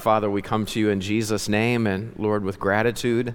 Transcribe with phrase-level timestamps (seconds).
[0.00, 3.34] Father, we come to you in Jesus' name and, Lord, with gratitude.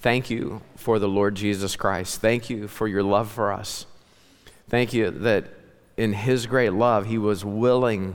[0.00, 2.20] Thank you for the Lord Jesus Christ.
[2.20, 3.86] Thank you for your love for us.
[4.68, 5.46] Thank you that
[5.96, 8.14] in his great love, he was willing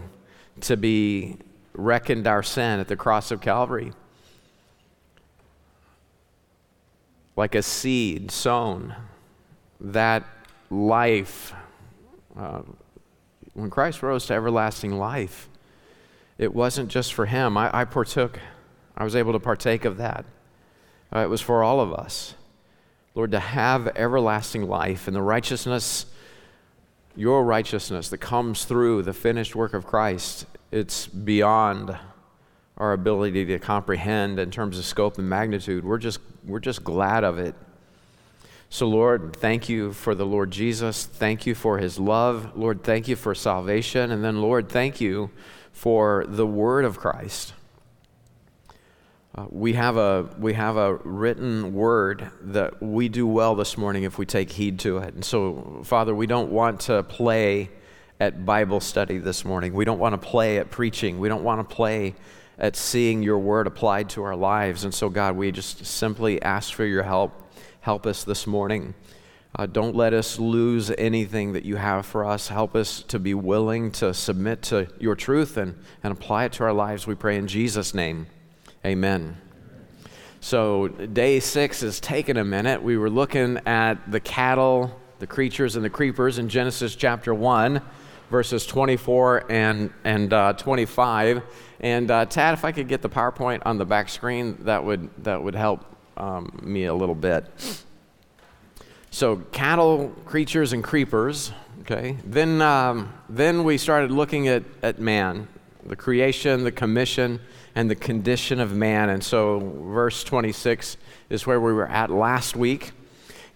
[0.62, 1.38] to be
[1.74, 3.94] reckoned our sin at the cross of Calvary.
[7.36, 8.96] Like a seed sown,
[9.80, 10.24] that
[10.72, 11.54] life,
[12.36, 12.64] uh,
[13.54, 15.48] when Christ rose to everlasting life,
[16.38, 17.58] it wasn't just for him.
[17.58, 18.40] I, I partook,
[18.96, 20.26] I was able to partake of that.
[21.14, 22.36] Uh, it was for all of us.
[23.16, 26.06] Lord, to have everlasting life and the righteousness,
[27.16, 31.98] your righteousness that comes through the finished work of Christ, it's beyond
[32.78, 35.84] our ability to comprehend in terms of scope and magnitude.
[35.84, 37.56] We're just, we're just glad of it.
[38.70, 41.06] So, Lord, thank you for the Lord Jesus.
[41.06, 42.56] Thank you for his love.
[42.56, 44.12] Lord, thank you for salvation.
[44.12, 45.32] And then, Lord, thank you
[45.78, 47.54] for the word of Christ.
[49.36, 54.02] Uh, we, have a, we have a written word that we do well this morning
[54.02, 55.14] if we take heed to it.
[55.14, 57.70] And so, Father, we don't want to play
[58.20, 59.72] at Bible study this morning.
[59.76, 61.20] We don't want to play at preaching.
[61.20, 62.16] We don't want to play
[62.58, 64.84] at seeing your word applied to our lives.
[64.84, 67.34] And so, God, we just simply ask for your help.
[67.82, 68.96] Help us this morning.
[69.58, 72.48] Uh, don't let us lose anything that you have for us.
[72.48, 76.64] Help us to be willing to submit to your truth and, and apply it to
[76.64, 78.28] our lives, we pray in Jesus' name.
[78.86, 79.36] Amen.
[80.42, 82.84] So, day six is taking a minute.
[82.84, 87.82] We were looking at the cattle, the creatures, and the creepers in Genesis chapter 1,
[88.30, 91.42] verses 24 and, and uh, 25.
[91.80, 95.10] And, uh, Tad, if I could get the PowerPoint on the back screen, that would,
[95.24, 95.84] that would help
[96.16, 97.48] um, me a little bit.
[99.18, 101.52] So, cattle, creatures, and creepers.
[101.82, 102.18] Okay.
[102.24, 105.48] Then, um, then we started looking at, at man,
[105.84, 107.40] the creation, the commission,
[107.74, 109.10] and the condition of man.
[109.10, 110.98] And so, verse 26
[111.32, 112.92] is where we were at last week.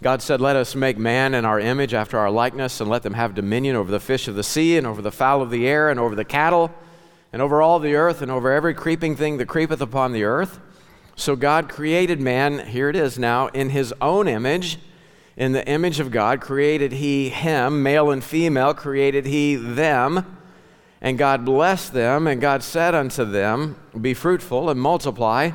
[0.01, 3.13] God said, Let us make man in our image after our likeness, and let them
[3.13, 5.91] have dominion over the fish of the sea, and over the fowl of the air,
[5.91, 6.71] and over the cattle,
[7.31, 10.59] and over all the earth, and over every creeping thing that creepeth upon the earth.
[11.15, 14.79] So God created man, here it is now, in his own image.
[15.41, 20.37] In the image of God created he him, male and female created he them.
[21.01, 25.49] And God blessed them, and God said unto them, Be fruitful and multiply,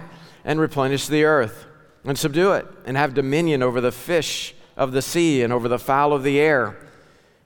[0.45, 1.67] and replenish the earth,
[2.03, 5.79] and subdue it, and have dominion over the fish of the sea, and over the
[5.79, 6.77] fowl of the air,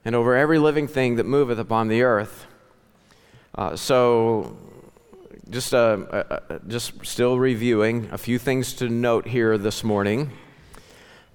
[0.03, 2.47] and over every living thing that moveth upon the earth.
[3.53, 4.57] Uh, so,
[5.51, 5.77] just, uh,
[6.09, 10.31] uh, uh just still reviewing a few things to note here this morning.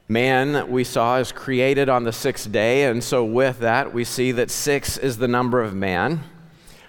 [0.09, 4.31] Man, we saw, is created on the sixth day, and so with that, we see
[4.31, 6.21] that six is the number of man.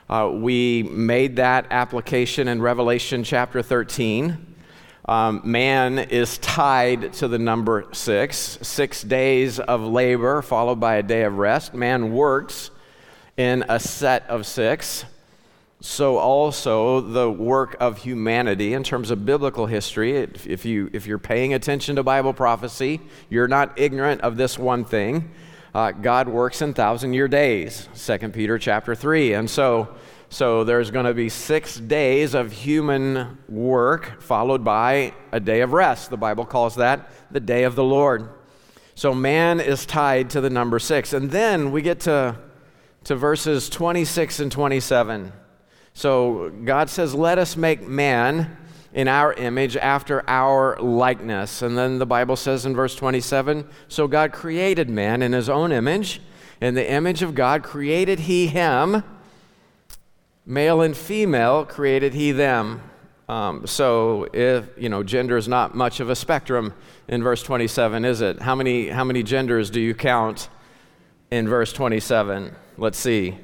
[0.07, 4.55] Uh, we made that application in Revelation chapter 13.
[5.05, 11.03] Um, man is tied to the number six, six days of labor followed by a
[11.03, 11.73] day of rest.
[11.73, 12.69] Man works
[13.35, 15.05] in a set of six
[15.79, 21.19] so also the work of humanity in terms of biblical history if, you if you're
[21.19, 22.99] paying attention to bible prophecy
[23.29, 25.29] you're not ignorant of this one thing.
[25.75, 29.87] Uh, god works in thousand year days 2 peter chapter 3 and so
[30.29, 35.71] so there's going to be six days of human work followed by a day of
[35.71, 36.09] rest.
[36.09, 38.29] The bible calls that the day of the lord.
[38.95, 41.13] So man is tied to the number six.
[41.13, 42.35] And then we get to
[43.05, 45.31] to verses 26 and 27
[45.97, 48.55] so God says, Let us make man
[48.93, 51.63] in our image after our likeness.
[51.63, 55.71] And then the Bible says in verse 27 So God created man in his own
[55.71, 56.21] image.
[56.61, 59.03] In the image of God created he him.
[60.45, 62.79] Male and female created he them.
[63.27, 66.75] Um, so if you know gender is not much of a spectrum
[67.07, 70.47] in verse 27 is it how many how many genders do you count
[71.29, 73.37] in verse 27 let's see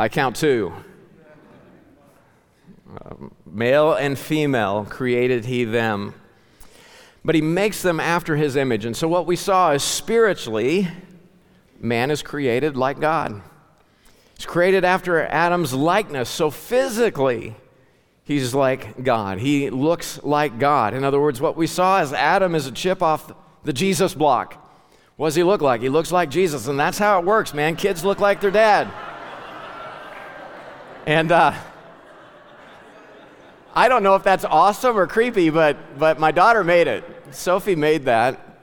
[0.00, 0.72] I count two.
[2.90, 3.14] Uh,
[3.44, 6.14] male and female created he them.
[7.22, 8.86] But he makes them after his image.
[8.86, 10.88] And so what we saw is spiritually,
[11.78, 13.42] man is created like God.
[14.38, 16.30] He's created after Adam's likeness.
[16.30, 17.54] So physically,
[18.24, 19.38] he's like God.
[19.38, 20.94] He looks like God.
[20.94, 23.34] In other words, what we saw is Adam is a chip off
[23.64, 24.66] the Jesus block.
[25.16, 25.82] What does he look like?
[25.82, 26.68] He looks like Jesus.
[26.68, 27.76] And that's how it works, man.
[27.76, 28.90] Kids look like their dad.
[31.06, 31.54] And uh,
[33.74, 37.04] I don't know if that's awesome or creepy, but, but my daughter made it.
[37.30, 38.58] Sophie made that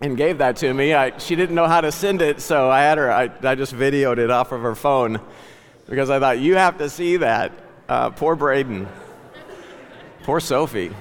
[0.00, 0.94] and gave that to me.
[0.94, 3.74] I, she didn't know how to send it, so I had her, I, I just
[3.74, 5.20] videoed it off of her phone.
[5.88, 7.52] because I thought, you have to see that.
[7.88, 8.88] Uh, poor Braden.
[10.22, 10.92] poor Sophie.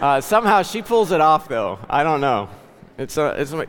[0.00, 1.78] Uh, somehow she pulls it off, though.
[1.88, 2.50] I don't know.
[2.98, 3.66] It's, a, it's a,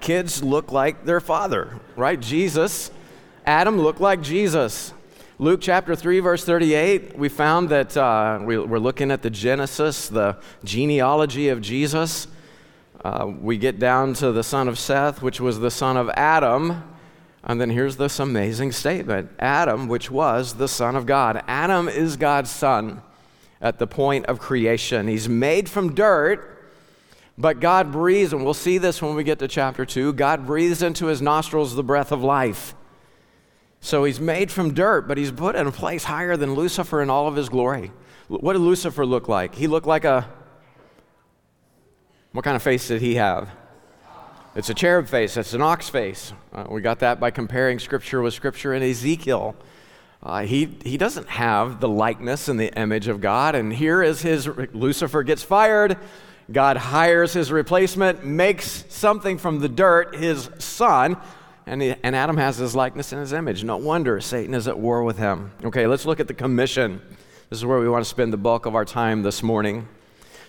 [0.00, 2.18] kids look like their father, right?
[2.18, 2.90] Jesus,
[3.46, 4.92] Adam looked like Jesus.
[5.40, 10.08] Luke chapter 3, verse 38, we found that uh, we, are looking at the Genesis,
[10.08, 12.26] the genealogy of Jesus.
[13.04, 16.82] Uh, we get down to the son of Seth, which was the son of Adam.
[17.44, 21.44] And then here's this amazing statement Adam, which was the son of God.
[21.46, 23.00] Adam is God's son
[23.60, 25.06] at the point of creation.
[25.06, 26.68] He's made from dirt,
[27.38, 30.14] but God breathes, and we'll see this when we get to chapter 2.
[30.14, 32.74] God breathes into his nostrils the breath of life.
[33.80, 37.10] So he's made from dirt, but he's put in a place higher than Lucifer in
[37.10, 37.92] all of his glory.
[38.28, 39.54] What did Lucifer look like?
[39.54, 40.28] He looked like a.
[42.32, 43.48] What kind of face did he have?
[44.54, 46.32] It's a cherub face, it's an ox face.
[46.52, 49.54] Uh, we got that by comparing scripture with scripture in Ezekiel.
[50.20, 54.22] Uh, he, he doesn't have the likeness and the image of God, and here is
[54.22, 55.96] his Lucifer gets fired.
[56.50, 61.16] God hires his replacement, makes something from the dirt, his son,
[61.68, 63.62] and, he, and Adam has his likeness and his image.
[63.62, 65.52] No wonder Satan is at war with him.
[65.64, 67.00] Okay, let's look at the commission.
[67.50, 69.86] This is where we want to spend the bulk of our time this morning.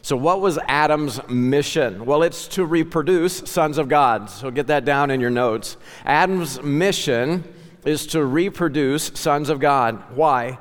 [0.02, 2.06] So, what was Adam's mission?
[2.06, 4.30] Well, it's to reproduce sons of God.
[4.30, 5.76] So, get that down in your notes.
[6.06, 7.44] Adam's mission
[7.86, 10.02] is to reproduce sons of God.
[10.16, 10.58] Why?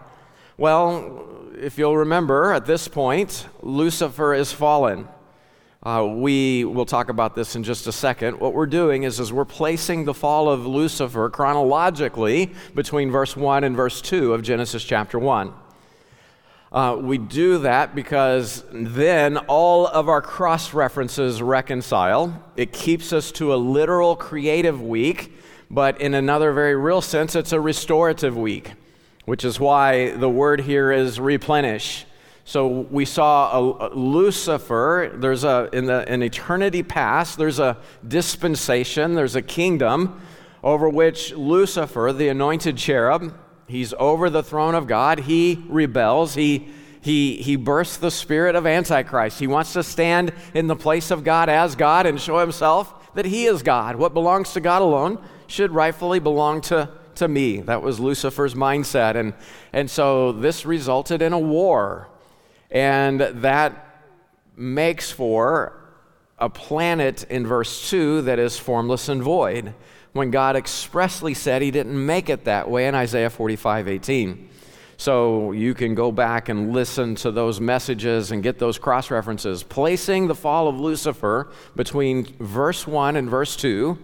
[0.57, 5.09] Well, if you'll remember, at this point, Lucifer is fallen.
[5.81, 8.41] Uh, we will talk about this in just a second.
[8.41, 13.63] What we're doing is, is we're placing the fall of Lucifer chronologically between verse 1
[13.63, 15.53] and verse 2 of Genesis chapter 1.
[16.73, 22.43] Uh, we do that because then all of our cross references reconcile.
[22.57, 25.33] It keeps us to a literal creative week,
[25.71, 28.73] but in another very real sense, it's a restorative week,
[29.27, 32.05] which is why the word here is replenish.
[32.49, 35.13] So we saw a, a Lucifer.
[35.15, 37.37] There's a in the in eternity past.
[37.37, 39.15] There's a dispensation.
[39.15, 40.19] There's a kingdom
[40.65, 43.35] over which Lucifer, the anointed cherub,
[43.67, 45.19] he's over the throne of God.
[45.19, 46.37] He rebels.
[46.37, 46.69] He
[47.03, 49.39] he he bursts the spirit of Antichrist.
[49.39, 53.27] He wants to stand in the place of God as God and show himself that
[53.27, 53.97] he is God.
[53.97, 57.61] What belongs to God alone should rightfully belong to to me.
[57.61, 59.17] That was Lucifer's mindset.
[59.17, 59.35] And,
[59.75, 62.09] and so this resulted in a war.
[62.71, 64.03] And that
[64.57, 65.73] makes for
[66.39, 69.75] a planet in verse 2 that is formless and void,
[70.13, 74.49] when God expressly said he didn't make it that way in Isaiah 45 18.
[74.97, 79.63] So you can go back and listen to those messages and get those cross references.
[79.63, 83.97] Placing the fall of Lucifer between verse 1 and verse 2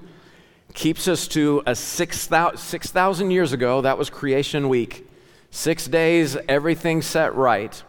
[0.72, 3.80] keeps us to a 6,000 6, years ago.
[3.80, 5.08] That was creation week.
[5.50, 7.82] Six days, everything set right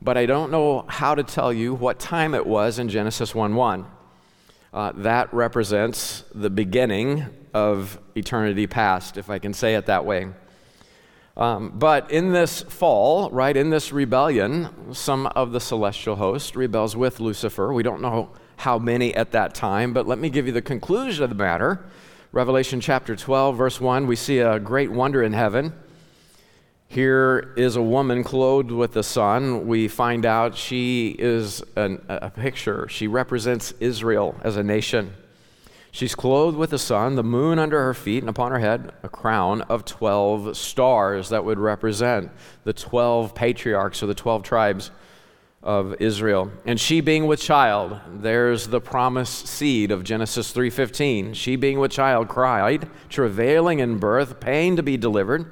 [0.00, 3.54] but I don't know how to tell you what time it was in Genesis 1
[3.54, 3.86] 1.
[4.72, 10.28] Uh, that represents the beginning of eternity past, if I can say it that way.
[11.36, 16.96] Um, but in this fall, right, in this rebellion, some of the celestial host rebels
[16.96, 17.72] with Lucifer.
[17.72, 21.24] We don't know how many at that time, but let me give you the conclusion
[21.24, 21.84] of the matter.
[22.32, 25.72] Revelation chapter 12, verse 1, we see a great wonder in heaven.
[26.88, 29.66] Here is a woman clothed with the sun.
[29.66, 32.88] We find out she is an, a picture.
[32.88, 35.12] She represents Israel as a nation.
[35.90, 39.08] She's clothed with the sun, the moon under her feet, and upon her head a
[39.08, 42.30] crown of 12 stars that would represent
[42.64, 44.90] the 12 patriarchs or the 12 tribes
[45.62, 46.52] of Israel.
[46.64, 51.34] And she being with child, there's the promised seed of Genesis 3:15.
[51.34, 55.46] She being with child cried, travailing in birth, pain to be delivered.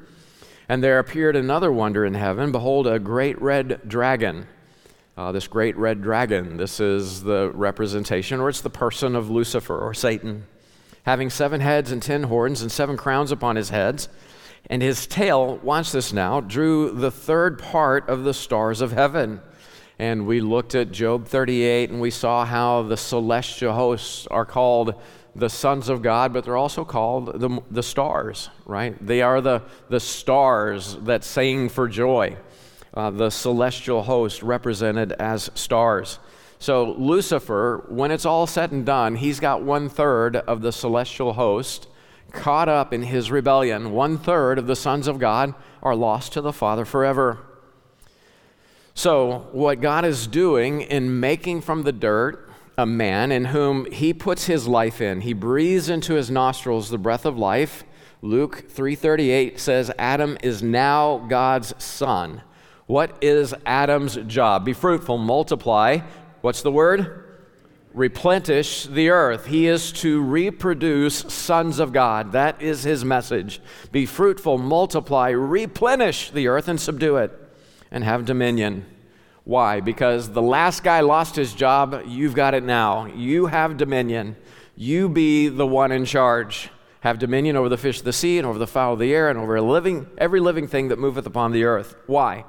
[0.69, 2.53] And there appeared another wonder in heaven.
[2.53, 4.47] Behold, a great red dragon.
[5.17, 9.79] Uh, this great red dragon, this is the representation, or it's the person of Lucifer
[9.79, 10.45] or Satan,
[11.05, 14.09] having seven heads and ten horns and seven crowns upon his heads.
[14.69, 19.41] And his tail, watch this now, drew the third part of the stars of heaven.
[19.99, 25.01] And we looked at Job 38 and we saw how the celestial hosts are called
[25.37, 28.95] the sons of God, but they're also called the, the stars, right?
[29.05, 32.37] They are the, the stars that sing for joy,
[32.95, 36.19] uh, the celestial host represented as stars.
[36.61, 41.35] So, Lucifer, when it's all said and done, he's got one third of the celestial
[41.35, 41.89] host
[42.33, 43.93] caught up in his rebellion.
[43.93, 47.39] One third of the sons of God are lost to the Father forever.
[48.95, 54.13] So, what God is doing in making from the dirt a man in whom he
[54.13, 55.21] puts his life in.
[55.21, 57.85] He breathes into his nostrils the breath of life.
[58.21, 62.43] Luke 3:38 says Adam is now God's son.
[62.87, 64.65] What is Adam's job?
[64.65, 65.99] Be fruitful, multiply.
[66.41, 67.21] What's the word?
[67.95, 69.47] Replenish the earth.
[69.47, 72.33] He is to reproduce sons of God.
[72.33, 73.61] That is his message.
[73.93, 77.31] Be fruitful, multiply, replenish the earth and subdue it,
[77.91, 78.85] and have dominion.
[79.45, 79.81] Why?
[79.81, 83.05] Because the last guy lost his job, you've got it now.
[83.05, 84.37] You have dominion.
[84.75, 86.71] You be the one in charge.
[87.01, 89.29] Have dominion over the fish of the sea and over the fowl of the air
[89.29, 91.95] and over living, every living thing that moveth upon the earth.
[92.07, 92.47] Why?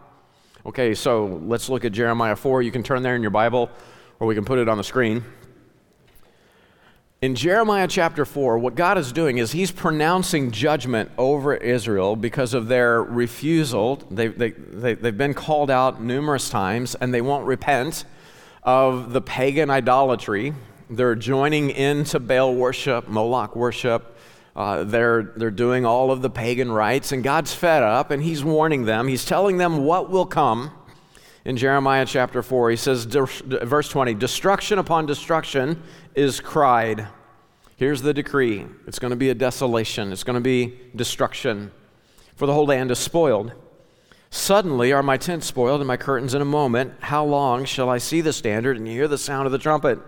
[0.66, 2.62] Okay, so let's look at Jeremiah 4.
[2.62, 3.70] You can turn there in your Bible
[4.20, 5.26] or we can put it on the screen.
[7.26, 12.54] In Jeremiah chapter 4, what God is doing is He's pronouncing judgment over Israel because
[12.54, 13.96] of their refusal.
[14.12, 18.06] They, they, they, they've been called out numerous times and they won't repent
[18.62, 20.54] of the pagan idolatry.
[20.88, 24.16] They're joining into Baal worship, Moloch worship.
[24.56, 28.44] Uh, they're, they're doing all of the pagan rites, and God's fed up and He's
[28.44, 29.08] warning them.
[29.08, 30.70] He's telling them what will come
[31.44, 32.70] in Jeremiah chapter 4.
[32.70, 35.82] He says, verse 20, destruction upon destruction
[36.14, 37.08] is cried.
[37.78, 41.72] Here's the decree it's going to be a desolation, it's going to be destruction,
[42.36, 43.52] for the whole land is spoiled.
[44.30, 46.94] Suddenly are my tents spoiled and my curtains in a moment.
[47.00, 50.00] How long shall I see the standard and hear the sound of the trumpet?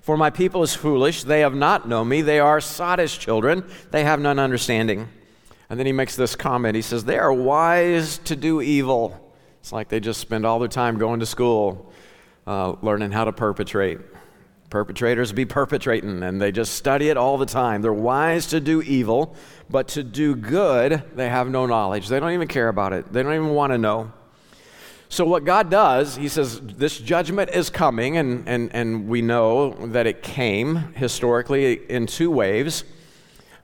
[0.00, 4.04] For my people is foolish, they have not known me, they are sottish children, they
[4.04, 5.08] have none understanding.
[5.68, 6.76] And then he makes this comment.
[6.76, 9.34] He says, They are wise to do evil.
[9.60, 11.92] It's like they just spend all their time going to school,
[12.46, 13.98] uh, learning how to perpetrate.
[14.76, 17.80] Perpetrators be perpetrating, and they just study it all the time.
[17.80, 19.34] They're wise to do evil,
[19.70, 22.08] but to do good, they have no knowledge.
[22.08, 24.12] They don't even care about it, they don't even want to know.
[25.08, 29.70] So, what God does, He says, this judgment is coming, and, and, and we know
[29.86, 32.84] that it came historically in two waves.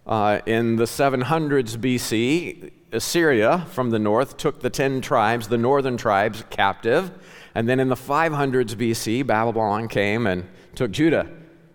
[0.07, 5.99] Uh, in the 700s BC, Assyria from the north took the 10 tribes, the northern
[5.99, 7.11] tribes, captive.
[7.54, 11.31] And then in the 500s BC, Babylon came and took Judah,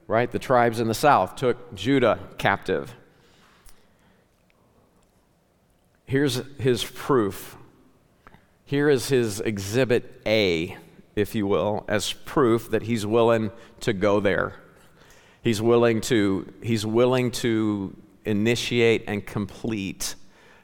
[0.07, 0.31] right?
[0.31, 2.95] The tribes in the south took Judah captive.
[6.05, 7.57] Here's his proof.
[8.63, 10.77] Here is his exhibit A,
[11.15, 13.51] if you will, as proof that he's willing
[13.81, 14.53] to go there.
[15.41, 20.15] He's willing to, he's willing to initiate and complete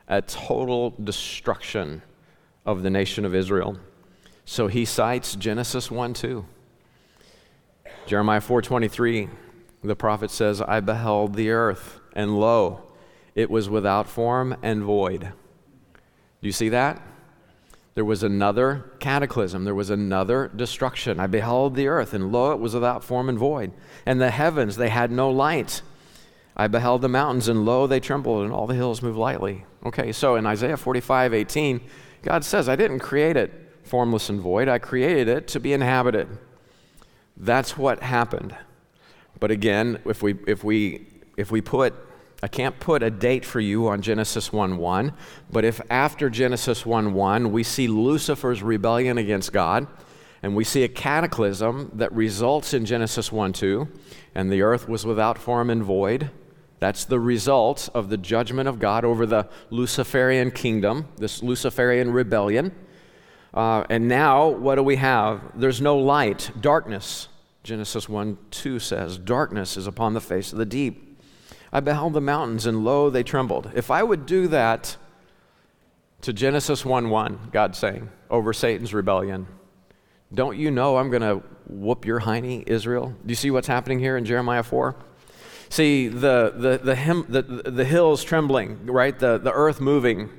[0.08, 2.02] a total destruction
[2.66, 3.78] of the nation of Israel.
[4.46, 6.46] So he cites Genesis 1 2.
[8.06, 9.30] Jeremiah 4:23,
[9.84, 12.84] the prophet says, "I beheld the earth, and lo,
[13.36, 15.22] it was without form and void."
[16.42, 17.02] Do you see that?
[17.96, 19.66] There was another cataclysm.
[19.66, 21.20] There was another destruction.
[21.20, 23.72] I beheld the earth, and lo, it was without form and void.
[24.06, 25.82] And the heavens, they had no light.
[26.58, 29.66] I beheld the mountains, and lo, they trembled, and all the hills moved lightly.
[29.86, 31.82] Okay, so in Isaiah 45 18,
[32.24, 33.52] God says, I didn't create it
[33.84, 36.28] formless and void, I created it to be inhabited.
[37.38, 38.56] That's what happened.
[39.40, 41.94] But again, if we, if we, if we put,
[42.42, 45.14] I can't put a date for you on Genesis 1 1,
[45.50, 49.88] but if after Genesis 1 1 we see Lucifer's rebellion against God,
[50.42, 53.88] and we see a cataclysm that results in Genesis 1 2,
[54.36, 56.32] and the earth was without form and void.
[56.80, 62.76] That's the result of the judgment of God over the Luciferian kingdom, this Luciferian rebellion.
[63.54, 65.42] Uh, and now, what do we have?
[65.54, 67.28] There's no light, darkness.
[67.64, 71.22] Genesis 1 2 says, Darkness is upon the face of the deep.
[71.72, 73.72] I beheld the mountains, and lo, they trembled.
[73.74, 74.98] If I would do that
[76.22, 79.48] to Genesis 1 1, God saying, over Satan's rebellion,
[80.34, 83.16] don't you know I'm going to whoop your hiney, Israel?
[83.24, 84.96] Do you see what's happening here in Jeremiah 4?
[85.70, 89.18] See, the, the, the, the, the hills trembling, right?
[89.18, 90.30] The, the earth moving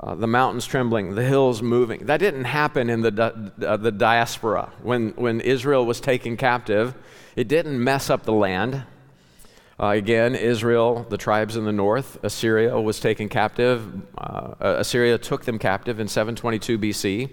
[0.00, 2.06] uh, the mountains trembling, the hills moving.
[2.06, 4.72] That didn't happen in the, di- uh, the diaspora.
[4.82, 6.94] When, when Israel was taken captive,
[7.36, 8.84] it didn't mess up the land.
[9.78, 13.86] Uh, again, Israel, the tribes in the north, Assyria was taken captive.
[14.16, 17.30] Uh, Assyria took them captive in 722 BC.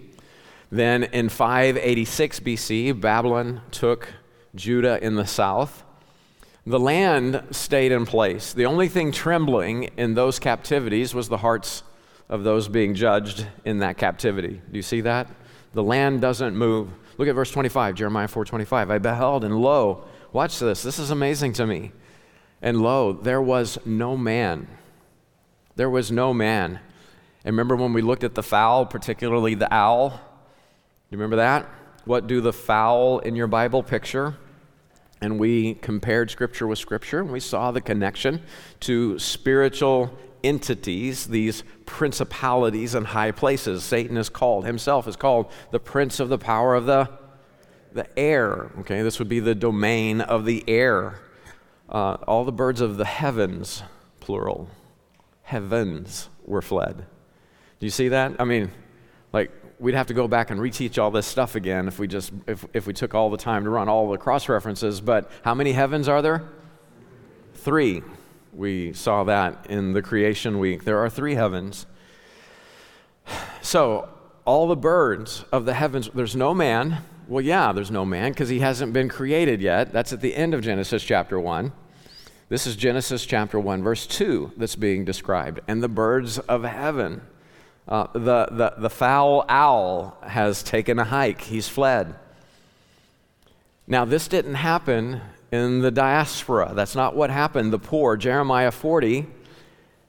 [0.71, 4.09] Then in 586 BC, Babylon took
[4.53, 5.83] Judah in the south.
[6.65, 8.53] The land stayed in place.
[8.53, 11.83] The only thing trembling in those captivities was the hearts
[12.29, 14.61] of those being judged in that captivity.
[14.71, 15.27] Do you see that?
[15.73, 16.89] The land doesn't move.
[17.17, 18.91] Look at verse 25, Jeremiah 4:25.
[18.91, 20.83] I beheld and lo, watch this.
[20.83, 21.91] This is amazing to me.
[22.61, 24.67] And lo, there was no man.
[25.75, 26.79] There was no man.
[27.43, 30.19] And remember when we looked at the fowl, particularly the owl?
[31.09, 31.67] You remember that?
[32.05, 34.35] What do the fowl in your Bible picture?
[35.21, 38.41] And we compared scripture with scripture and we saw the connection
[38.81, 43.83] to spiritual entities, these principalities and high places.
[43.83, 47.09] Satan is called, himself is called the prince of the power of the,
[47.93, 48.71] the air.
[48.79, 51.19] Okay, this would be the domain of the air.
[51.87, 53.83] Uh, all the birds of the heavens,
[54.19, 54.69] plural,
[55.43, 57.05] heavens were fled.
[57.79, 58.35] Do you see that?
[58.39, 58.71] I mean,
[59.33, 62.31] like, we'd have to go back and reteach all this stuff again if we just
[62.47, 65.55] if, if we took all the time to run all the cross references but how
[65.55, 66.43] many heavens are there
[67.53, 68.03] three
[68.53, 70.83] we saw that in the creation week.
[70.83, 71.85] There are three heavens.
[73.61, 74.09] So,
[74.45, 77.03] all the birds of the heavens, there's no man.
[77.27, 79.93] Well, yeah, there's no man because he hasn't been created yet.
[79.93, 81.71] That's at the end of Genesis chapter 1.
[82.49, 85.59] This is Genesis chapter 1, verse 2 that's being described.
[85.67, 87.21] And the birds of heaven.
[87.87, 92.15] Uh, the, the, the foul owl has taken a hike, he's fled.
[93.87, 96.73] Now, this didn't happen in the diaspora.
[96.75, 97.73] That's not what happened.
[97.73, 99.27] The poor, Jeremiah 40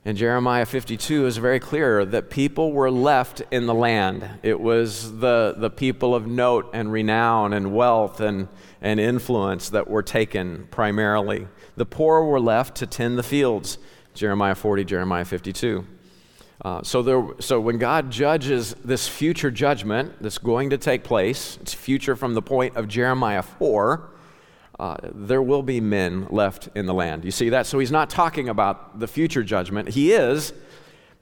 [0.02, 4.26] and Jeremiah 52 is very clear that people were left in the land.
[4.42, 8.48] It was the, the people of note and renown and wealth and,
[8.80, 11.48] and influence that were taken primarily.
[11.76, 13.76] The poor were left to tend the fields.
[14.14, 15.86] Jeremiah 40, Jeremiah 52.
[16.62, 21.58] Uh, so, there, so when God judges this future judgment that's going to take place,
[21.60, 24.10] it's future from the point of Jeremiah 4,
[24.80, 27.22] uh, there will be men left in the land.
[27.22, 27.66] You see that?
[27.66, 29.90] So he's not talking about the future judgment.
[29.90, 30.54] He is,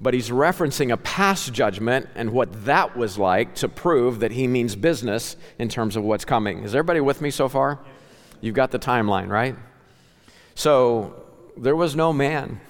[0.01, 4.47] but he's referencing a past judgment and what that was like to prove that he
[4.47, 6.63] means business in terms of what's coming.
[6.63, 7.81] Is everybody with me so far?
[8.41, 9.57] You've got the timeline, right?
[10.55, 11.25] So
[11.57, 12.61] there was no man.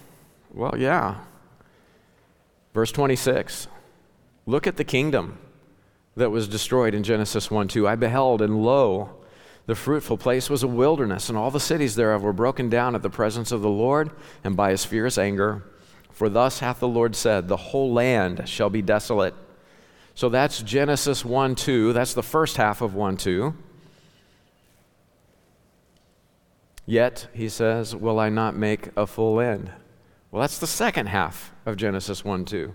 [0.55, 1.17] Well, yeah.
[2.73, 3.69] Verse 26.
[4.47, 5.37] Look at the kingdom
[6.17, 7.87] that was destroyed in Genesis 1 2.
[7.87, 9.18] I beheld, and lo,
[9.69, 13.03] the fruitful place was a wilderness, and all the cities thereof were broken down at
[13.03, 14.11] the presence of the Lord
[14.43, 15.63] and by his fierce anger.
[16.11, 19.35] For thus hath the Lord said, The whole land shall be desolate.
[20.15, 21.93] So that's Genesis 1 2.
[21.93, 23.55] That's the first half of 1 2.
[26.87, 29.71] Yet, he says, Will I not make a full end?
[30.31, 32.75] Well, that's the second half of Genesis 1 2.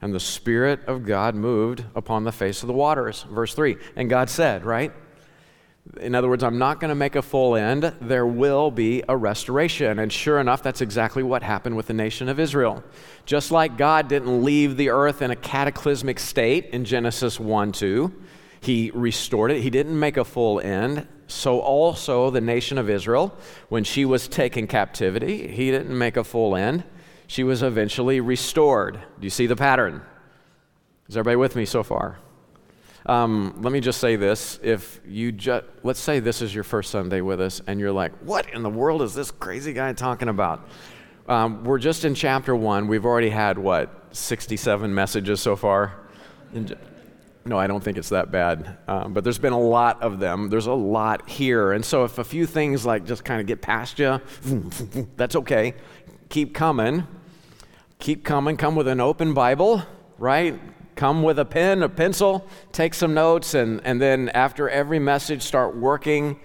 [0.00, 3.24] And the Spirit of God moved upon the face of the waters.
[3.28, 3.76] Verse 3.
[3.96, 4.92] And God said, right?
[6.00, 7.92] In other words, I'm not going to make a full end.
[8.00, 9.98] There will be a restoration.
[9.98, 12.84] And sure enough, that's exactly what happened with the nation of Israel.
[13.24, 18.12] Just like God didn't leave the earth in a cataclysmic state in Genesis 1 2,
[18.60, 19.62] He restored it.
[19.62, 21.08] He didn't make a full end.
[21.26, 23.36] So also the nation of Israel,
[23.68, 26.84] when she was taken captivity, He didn't make a full end.
[27.26, 28.94] She was eventually restored.
[28.94, 30.02] Do you see the pattern?
[31.08, 32.18] Is everybody with me so far?
[33.06, 34.60] Um, let me just say this.
[34.62, 38.12] If you just, let's say this is your first Sunday with us and you're like,
[38.18, 40.68] what in the world is this crazy guy talking about?
[41.28, 42.88] Um, we're just in chapter one.
[42.88, 45.94] We've already had, what, 67 messages so far?
[47.44, 48.78] No, I don't think it's that bad.
[48.86, 50.50] Um, but there's been a lot of them.
[50.50, 51.72] There's a lot here.
[51.72, 54.20] And so if a few things like just kind of get past you,
[55.16, 55.74] that's okay.
[56.28, 57.06] Keep coming.
[57.98, 58.56] Keep coming.
[58.56, 59.82] Come with an open Bible,
[60.18, 60.60] right?
[61.00, 65.40] Come with a pen, a pencil, take some notes, and, and then after every message,
[65.40, 66.38] start working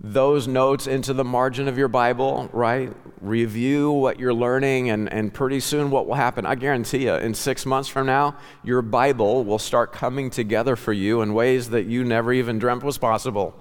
[0.00, 2.92] those notes into the margin of your Bible, right?
[3.20, 7.32] Review what you're learning, and, and pretty soon what will happen, I guarantee you, in
[7.32, 11.86] six months from now, your Bible will start coming together for you in ways that
[11.86, 13.54] you never even dreamt was possible.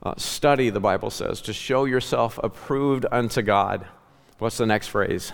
[0.00, 3.84] Uh, study, the Bible says, to show yourself approved unto God.
[4.38, 5.32] What's the next phrase?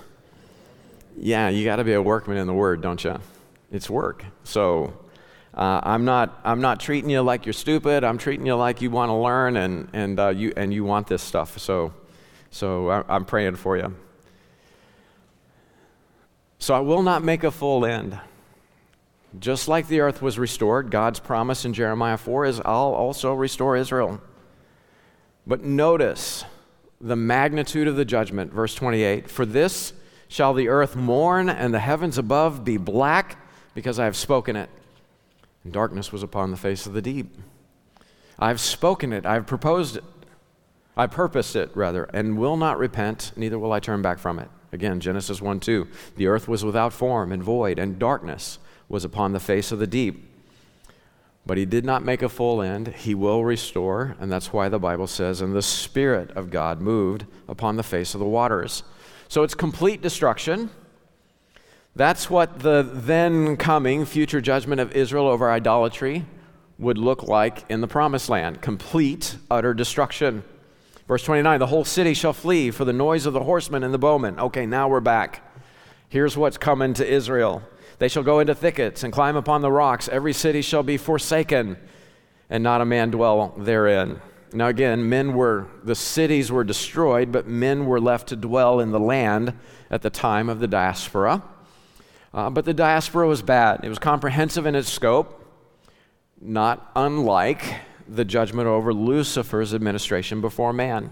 [1.18, 3.20] Yeah, you got to be a workman in the Word, don't you?
[3.70, 4.24] It's work.
[4.44, 4.94] So
[5.54, 8.04] uh, I'm not I'm not treating you like you're stupid.
[8.04, 11.06] I'm treating you like you want to learn and and uh, you and you want
[11.06, 11.58] this stuff.
[11.58, 11.94] So
[12.50, 13.94] so I, I'm praying for you.
[16.58, 18.18] So I will not make a full end.
[19.38, 23.76] Just like the earth was restored, God's promise in Jeremiah 4 is I'll also restore
[23.76, 24.20] Israel.
[25.46, 26.44] But notice
[27.00, 29.92] the magnitude of the judgment, verse 28 For this
[30.28, 33.38] shall the earth mourn, and the heavens above be black
[33.76, 34.70] because I have spoken it.
[35.62, 37.36] And darkness was upon the face of the deep.
[38.38, 40.04] I have spoken it, I have proposed it,
[40.96, 44.48] I purposed it, rather, and will not repent, neither will I turn back from it.
[44.72, 45.86] Again, Genesis 1 2.
[46.16, 48.58] The earth was without form and void, and darkness
[48.88, 50.24] was upon the face of the deep.
[51.44, 52.88] But he did not make a full end.
[52.88, 57.26] He will restore, and that's why the Bible says, and the Spirit of God moved
[57.46, 58.82] upon the face of the waters.
[59.28, 60.70] So it's complete destruction.
[61.96, 66.26] That's what the then coming future judgment of Israel over idolatry
[66.78, 70.44] would look like in the promised land complete, utter destruction.
[71.08, 73.98] Verse 29 The whole city shall flee for the noise of the horsemen and the
[73.98, 74.38] bowmen.
[74.38, 75.42] Okay, now we're back.
[76.10, 77.62] Here's what's coming to Israel
[77.98, 80.06] they shall go into thickets and climb upon the rocks.
[80.06, 81.78] Every city shall be forsaken,
[82.50, 84.20] and not a man dwell therein.
[84.52, 88.90] Now, again, men were, the cities were destroyed, but men were left to dwell in
[88.90, 89.54] the land
[89.90, 91.42] at the time of the diaspora.
[92.36, 93.80] Uh, but the diaspora was bad.
[93.82, 95.42] It was comprehensive in its scope,
[96.38, 97.64] not unlike
[98.06, 101.10] the judgment over Lucifer's administration before man.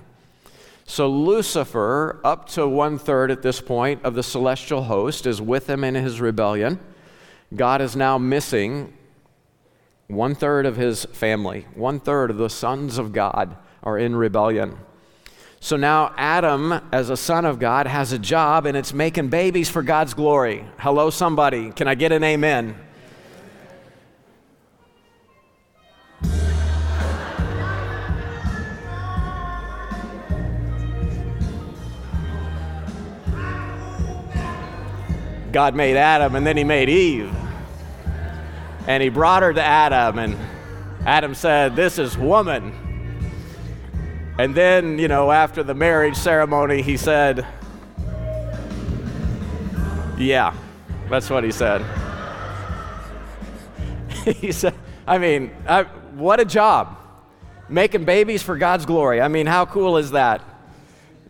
[0.85, 5.69] So, Lucifer, up to one third at this point of the celestial host, is with
[5.69, 6.79] him in his rebellion.
[7.57, 8.93] God is now missing
[10.09, 14.77] one third of his family, one third of the sons of God are in rebellion.
[15.65, 19.71] So now Adam, as a son of God, has a job and it's making babies
[19.71, 20.63] for God's glory.
[20.77, 21.71] Hello, somebody.
[21.71, 22.77] Can I get an amen?
[35.51, 37.35] God made Adam and then he made Eve.
[38.87, 40.37] And he brought her to Adam, and
[41.07, 42.84] Adam said, This is woman.
[44.37, 47.47] And then, you know, after the marriage ceremony, he said,
[50.19, 50.55] Yeah,
[51.09, 51.83] that's what he said.
[54.25, 54.75] he said,
[55.07, 56.99] I mean, I, what a job.
[57.69, 59.21] Making babies for God's glory.
[59.21, 60.43] I mean, how cool is that?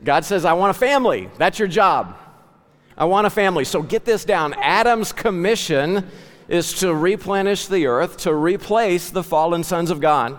[0.03, 1.29] God says, I want a family.
[1.38, 2.17] That's your job.
[2.97, 3.64] I want a family.
[3.64, 4.55] So get this down.
[4.55, 6.07] Adam's commission
[6.49, 10.38] is to replenish the earth, to replace the fallen sons of God.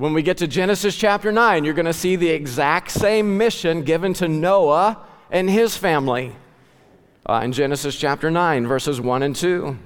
[0.00, 3.82] When we get to Genesis chapter 9, you're going to see the exact same mission
[3.82, 4.96] given to Noah
[5.30, 6.34] and his family.
[7.28, 9.76] Uh, in Genesis chapter 9, verses 1 and 2.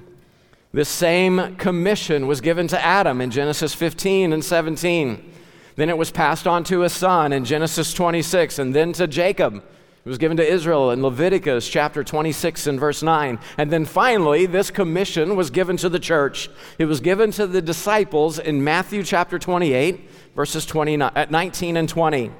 [0.72, 5.32] This same commission was given to Adam in Genesis 15 and 17.
[5.74, 9.64] Then it was passed on to his son in Genesis 26, and then to Jacob
[10.04, 13.38] it was given to Israel in Leviticus chapter 26 and verse 9.
[13.56, 16.50] And then finally, this commission was given to the church.
[16.78, 22.30] It was given to the disciples in Matthew chapter 28, verses 29, 19 and 20.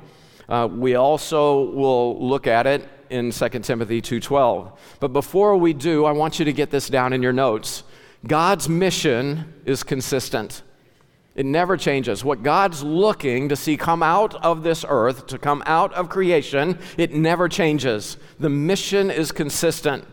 [0.47, 4.71] Uh, we also will look at it in 2 Timothy 2:12.
[5.01, 7.83] But before we do, I want you to get this down in your notes.
[8.27, 10.63] God's mission is consistent.
[11.35, 12.25] It never changes.
[12.25, 16.79] What God's looking to see come out of this earth, to come out of creation,
[16.97, 18.17] it never changes.
[18.39, 20.05] The mission is consistent.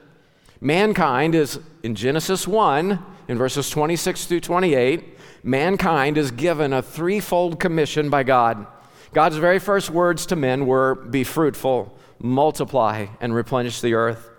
[0.59, 7.59] Mankind is, in Genesis 1, in verses 26 through 28, mankind is given a threefold
[7.59, 8.65] commission by God.
[9.13, 14.30] God's very first words to men were be fruitful, multiply, and replenish the earth.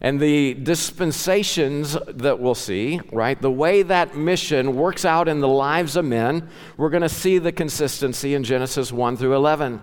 [0.00, 5.48] And the dispensations that we'll see, right, the way that mission works out in the
[5.48, 9.82] lives of men, we're going to see the consistency in Genesis 1 through 11.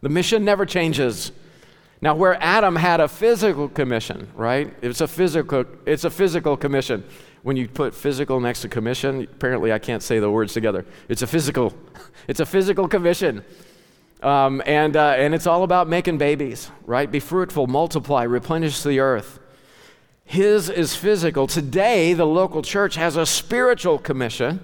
[0.00, 1.32] The mission never changes.
[2.00, 4.74] Now, where Adam had a physical commission, right?
[4.82, 7.04] It's a physical, it's a physical commission.
[7.42, 10.84] When you put physical next to commission, apparently I can't say the words together.
[11.08, 11.72] It's a physical,
[12.28, 13.44] it's a physical commission.
[14.22, 17.10] Um, and, uh, and it's all about making babies, right?
[17.10, 19.38] Be fruitful, multiply, replenish the earth.
[20.24, 21.46] His is physical.
[21.46, 24.60] Today, the local church has a spiritual commission.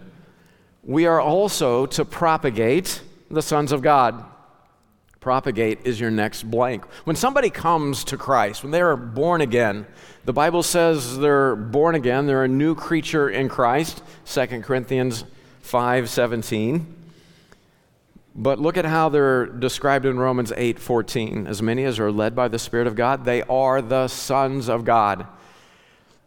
[0.83, 4.25] We are also to propagate the sons of God.
[5.21, 6.85] Propagate is your next blank.
[7.05, 9.87] When somebody comes to Christ, when they are born again,
[10.25, 15.25] the Bible says they're born again, they're a new creature in Christ, 2 Corinthians
[15.63, 16.87] 5:17.
[18.35, 21.47] But look at how they're described in Romans 8:14.
[21.49, 24.85] As many as are led by the Spirit of God, they are the sons of
[24.85, 25.27] God.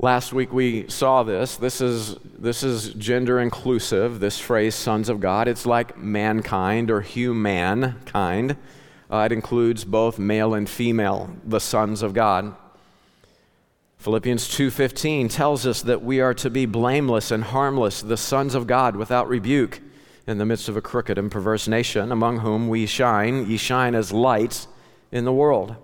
[0.02, 1.58] Last week we saw this.
[1.58, 5.48] This is, this is gender inclusive, this phrase, sons of God.
[5.48, 8.58] It's like mankind or humankind.
[9.12, 12.56] Uh, it includes both male and female, the sons of God.
[14.00, 18.66] Philippians 2:15 tells us that we are to be blameless and harmless, the sons of
[18.66, 19.82] God without rebuke
[20.26, 23.94] in the midst of a crooked and perverse nation among whom we shine, ye shine
[23.94, 24.68] as lights
[25.12, 25.76] in the world.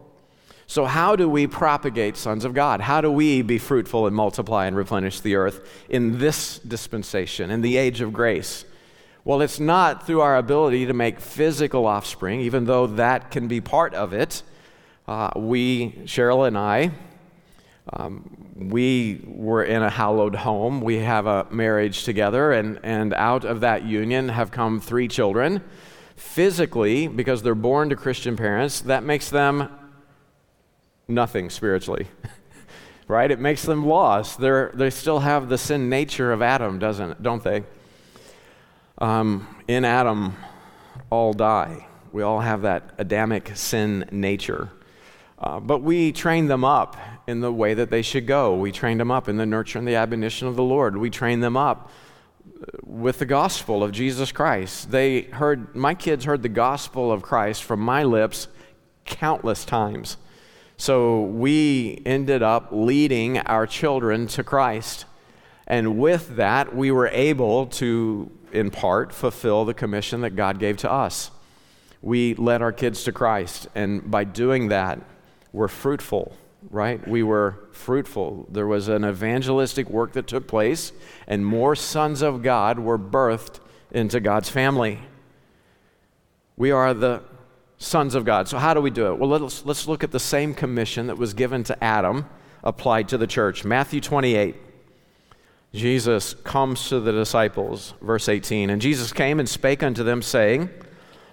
[0.70, 2.82] So, how do we propagate sons of God?
[2.82, 7.62] How do we be fruitful and multiply and replenish the earth in this dispensation, in
[7.62, 8.66] the age of grace?
[9.24, 13.62] Well, it's not through our ability to make physical offspring, even though that can be
[13.62, 14.44] part of it.
[15.08, 16.92] Uh, we, Cheryl and I,
[17.94, 20.82] um, we were in a hallowed home.
[20.82, 25.64] We have a marriage together, and, and out of that union have come three children.
[26.18, 29.70] Physically, because they're born to Christian parents, that makes them
[31.08, 32.08] nothing spiritually.
[33.08, 33.30] right?
[33.32, 34.40] It makes them lost.
[34.40, 37.24] They're, they still have the sin nature of Adam, doesn't it?
[37.24, 37.64] don't they?
[38.98, 40.36] Um, in Adam,
[41.10, 41.88] all die.
[42.12, 44.70] We all have that Adamic sin nature.
[45.40, 48.56] Uh, but we trained them up in the way that they should go.
[48.56, 50.98] We trained them up in the nurture and the admonition of the Lord.
[50.98, 51.92] We trained them up
[52.84, 54.90] with the gospel of Jesus Christ.
[54.90, 58.48] They heard, my kids heard the gospel of Christ from my lips
[59.06, 60.18] countless times.
[60.78, 65.06] So we ended up leading our children to Christ.
[65.66, 70.78] And with that, we were able to, in part, fulfill the commission that God gave
[70.78, 71.32] to us.
[72.02, 73.68] We led our kids to Christ.
[73.76, 75.00] And by doing that,
[75.52, 76.34] we're fruitful
[76.70, 77.06] right?
[77.08, 78.48] We were fruitful.
[78.50, 80.92] There was an evangelistic work that took place,
[81.28, 83.60] and more sons of God were birthed
[83.92, 85.00] into God's family.
[86.56, 87.24] We are the
[87.78, 88.48] sons of God.
[88.48, 89.20] So, how do we do it?
[89.20, 92.26] Well, let's, let's look at the same commission that was given to Adam
[92.64, 93.64] applied to the church.
[93.64, 94.56] Matthew 28.
[95.74, 98.70] Jesus comes to the disciples, verse 18.
[98.70, 100.70] And Jesus came and spake unto them, saying,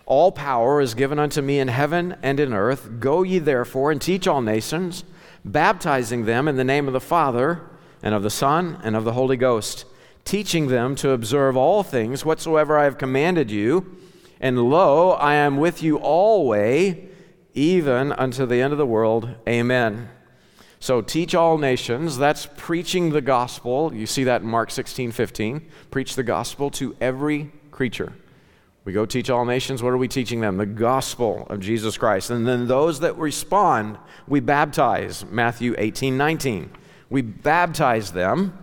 [0.07, 3.01] All power is given unto me in heaven and in earth.
[3.01, 5.05] Go ye therefore and teach all nations
[5.45, 7.61] baptizing them in the name of the Father,
[8.03, 9.85] and of the Son, and of the Holy Ghost,
[10.25, 13.97] teaching them to observe all things whatsoever I have commanded you.
[14.45, 16.97] And lo, I am with you always,
[17.55, 19.27] even unto the end of the world.
[19.49, 20.11] Amen.
[20.81, 23.95] So teach all nations, that's preaching the gospel.
[23.95, 25.67] You see that in Mark 16, 15.
[25.91, 28.13] Preach the gospel to every creature.
[28.85, 29.83] We go teach all nations.
[29.83, 30.59] What are we teaching them?
[30.59, 32.29] The gospel of Jesus Christ.
[32.29, 33.97] And then those that respond,
[34.29, 35.25] we baptize.
[35.25, 36.71] Matthew 18, 19.
[37.09, 38.59] We baptize them.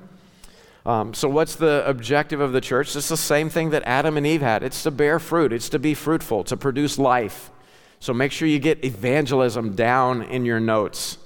[0.85, 2.95] Um, so, what's the objective of the church?
[2.95, 5.79] It's the same thing that Adam and Eve had it's to bear fruit, it's to
[5.79, 7.51] be fruitful, to produce life.
[7.99, 11.17] So, make sure you get evangelism down in your notes.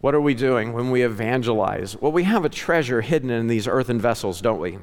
[0.00, 1.96] What are we doing when we evangelize?
[2.00, 4.78] Well, we have a treasure hidden in these earthen vessels, don't we?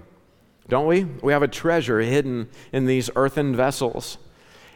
[0.70, 1.04] don't we?
[1.04, 4.18] We have a treasure hidden in these earthen vessels.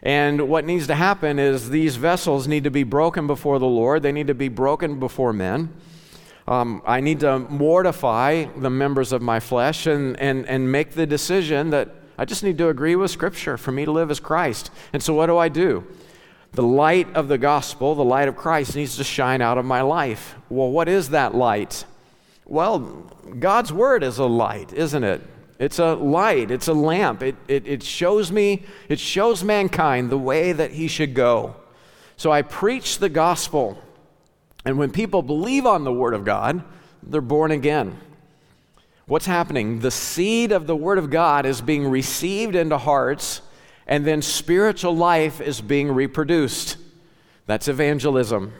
[0.01, 4.03] And what needs to happen is these vessels need to be broken before the Lord,
[4.03, 5.71] they need to be broken before men.
[6.47, 11.05] Um, I need to mortify the members of my flesh and, and, and make the
[11.05, 14.69] decision that I just need to agree with Scripture for me to live as Christ.
[14.91, 15.85] And so, what do I do?
[16.51, 19.81] The light of the gospel, the light of Christ, needs to shine out of my
[19.81, 20.35] life.
[20.49, 21.85] Well, what is that light?
[22.45, 22.79] Well,
[23.39, 25.21] God's Word is a light, isn't it?
[25.57, 27.23] It's a light, it's a lamp.
[27.23, 31.55] It, it, it shows me, it shows mankind the way that he should go.
[32.17, 33.81] So I preach the gospel.
[34.65, 36.63] And when people believe on the Word of God,
[37.01, 37.97] they're born again.
[39.05, 39.79] What's happening?
[39.79, 43.41] The seed of the Word of God is being received into hearts,
[43.85, 46.77] and then spiritual life is being reproduced.
[47.45, 48.53] That's evangelism.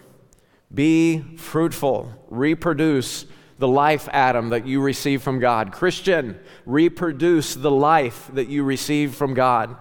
[0.74, 3.26] Be fruitful, reproduce,
[3.60, 5.72] the life, Adam, that you receive from God.
[5.72, 9.78] Christian, reproduce the life that you receive from God.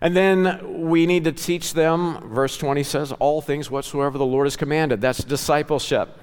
[0.00, 4.46] And then we need to teach them, verse 20 says, all things whatsoever the Lord
[4.46, 5.00] has commanded.
[5.00, 6.16] That's discipleship.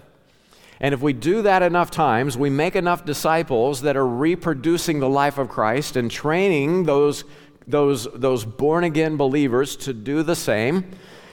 [0.80, 5.10] And if we do that enough times, we make enough disciples that are reproducing the
[5.10, 7.24] life of Christ and training those,
[7.68, 10.92] those, those born again believers to do the same.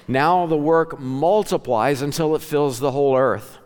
[0.09, 3.59] Now the work multiplies until it fills the whole earth.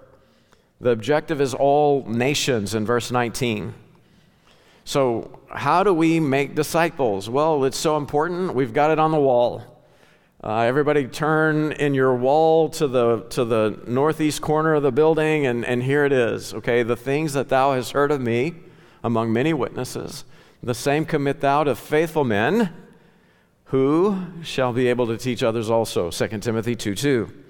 [0.81, 3.75] The objective is all nations in verse 19.
[4.89, 7.29] So, how do we make disciples?
[7.29, 8.55] Well, it's so important.
[8.55, 9.85] We've got it on the wall.
[10.43, 15.45] Uh, everybody turn in your wall to the, to the northeast corner of the building,
[15.45, 16.55] and, and here it is.
[16.55, 18.55] Okay, the things that thou hast heard of me
[19.05, 20.25] among many witnesses,
[20.63, 22.73] the same commit thou to faithful men
[23.65, 26.11] who shall be able to teach others also.
[26.11, 27.45] 2 Timothy 2 2.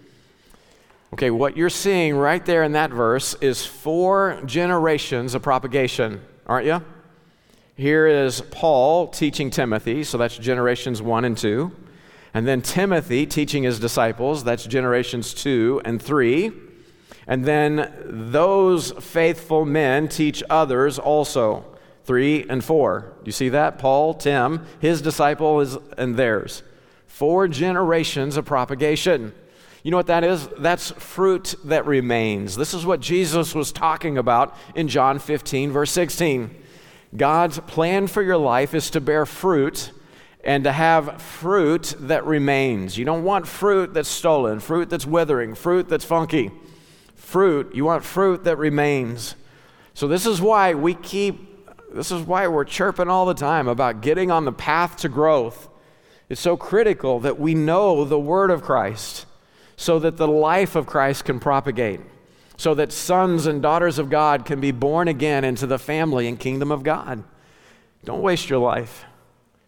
[1.12, 6.66] Okay, what you're seeing right there in that verse is four generations of propagation, aren't
[6.66, 6.82] you?
[7.78, 11.70] Here is Paul teaching Timothy, so that's generations one and two.
[12.34, 16.50] And then Timothy teaching his disciples, that's generations two and three.
[17.28, 21.64] And then those faithful men teach others also,
[22.02, 23.12] three and four.
[23.22, 23.78] You see that?
[23.78, 26.64] Paul, Tim, his disciple is, and theirs.
[27.06, 29.32] Four generations of propagation.
[29.84, 30.48] You know what that is?
[30.58, 32.56] That's fruit that remains.
[32.56, 36.64] This is what Jesus was talking about in John 15, verse 16.
[37.16, 39.92] God's plan for your life is to bear fruit
[40.44, 42.96] and to have fruit that remains.
[42.96, 46.50] You don't want fruit that's stolen, fruit that's withering, fruit that's funky.
[47.14, 49.34] Fruit, you want fruit that remains.
[49.94, 54.00] So, this is why we keep, this is why we're chirping all the time about
[54.00, 55.68] getting on the path to growth.
[56.28, 59.26] It's so critical that we know the Word of Christ
[59.76, 62.00] so that the life of Christ can propagate,
[62.58, 66.38] so that sons and daughters of God can be born again into the family and
[66.38, 67.22] kingdom of God.
[68.04, 69.04] Don't waste your life.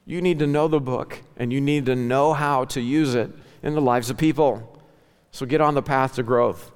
[0.05, 3.31] You need to know the book and you need to know how to use it
[3.63, 4.85] in the lives of people.
[5.31, 6.73] So get on the path to growth.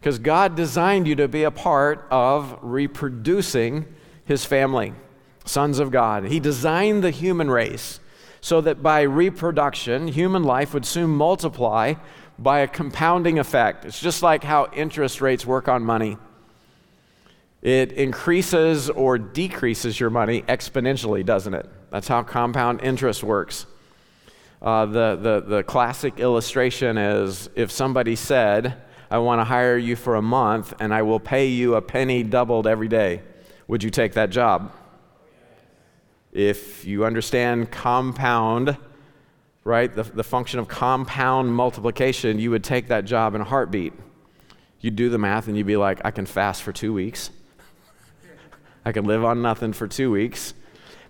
[0.00, 3.86] Because God designed you to be a part of reproducing
[4.24, 4.94] his family,
[5.44, 6.24] sons of God.
[6.24, 8.00] He designed the human race
[8.40, 11.94] so that by reproduction, human life would soon multiply
[12.42, 13.84] by a compounding effect.
[13.84, 16.16] It's just like how interest rates work on money.
[17.62, 21.68] It increases or decreases your money exponentially, doesn't it?
[21.90, 23.66] That's how compound interest works.
[24.60, 29.94] Uh, the, the, the classic illustration is if somebody said, I want to hire you
[29.94, 33.22] for a month and I will pay you a penny doubled every day,
[33.68, 34.72] would you take that job?
[36.32, 38.76] If you understand compound,
[39.64, 43.92] right, the, the function of compound multiplication, you would take that job in a heartbeat.
[44.80, 47.30] You'd do the math and you'd be like, I can fast for two weeks.
[48.84, 50.54] I can live on nothing for two weeks.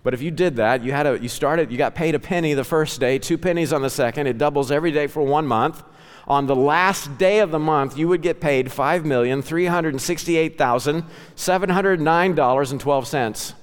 [0.03, 2.53] But if you did that, you had a, you started, you got paid a penny
[2.53, 4.27] the first day, two pennies on the second.
[4.27, 5.81] It doubles every day for one month.
[6.27, 9.99] On the last day of the month, you would get paid five million three hundred
[9.99, 13.53] sixty-eight thousand seven hundred nine dollars and twelve cents.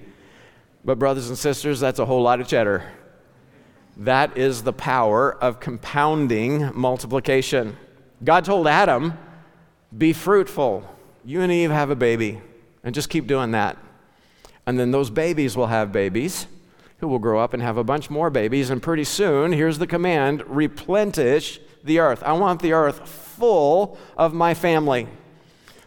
[0.86, 2.84] But, brothers and sisters, that's a whole lot of cheddar.
[3.98, 7.76] That is the power of compounding multiplication.
[8.24, 9.18] God told Adam,
[9.98, 10.84] Be fruitful.
[11.26, 12.42] You and Eve have a baby.
[12.88, 13.78] And just keep doing that.
[14.66, 16.48] And then those babies will have babies
[17.00, 18.70] who will grow up and have a bunch more babies.
[18.70, 22.24] And pretty soon, here's the command replenish the earth.
[22.24, 25.10] I want the earth full of my family.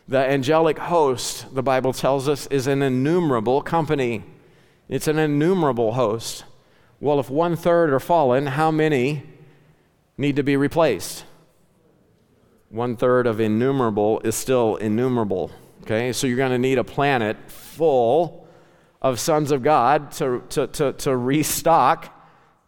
[0.09, 4.23] The angelic host, the Bible tells us, is an innumerable company.
[4.87, 6.45] It's an innumerable host.
[7.01, 9.23] Well, if one third are fallen, how many
[10.19, 11.25] need to be replaced?
[12.69, 15.51] One third of innumerable is still innumerable.
[15.90, 18.46] Okay, so you're going to need a planet full
[19.03, 22.16] of sons of God to, to, to, to restock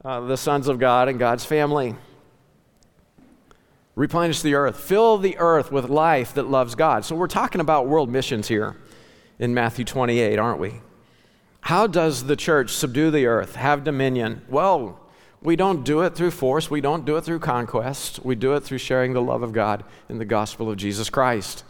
[0.04, 1.94] uh, the sons of God and God's family.
[3.94, 7.04] Replenish the earth, fill the earth with life that loves God.
[7.04, 8.76] So we're talking about world missions here
[9.38, 10.80] in Matthew 28, aren't we?
[11.61, 14.42] How does the church subdue the earth, have dominion?
[14.48, 14.98] Well,
[15.40, 18.64] we don't do it through force, we don't do it through conquest, we do it
[18.64, 21.62] through sharing the love of God in the gospel of Jesus Christ.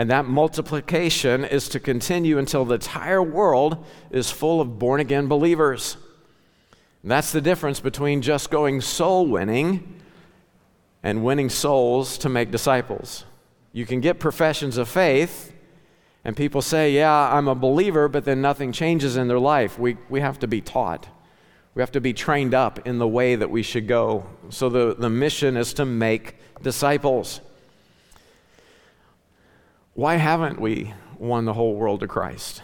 [0.00, 5.28] And that multiplication is to continue until the entire world is full of born again
[5.28, 5.98] believers.
[7.04, 10.00] that's the difference between just going soul winning
[11.02, 13.26] and winning souls to make disciples.
[13.74, 15.52] You can get professions of faith,
[16.24, 19.78] and people say, Yeah, I'm a believer, but then nothing changes in their life.
[19.78, 21.08] We, we have to be taught.
[21.74, 24.24] We have to be trained up in the way that we should go.
[24.48, 27.42] So the, the mission is to make disciples.
[30.00, 32.62] Why haven't we won the whole world to Christ?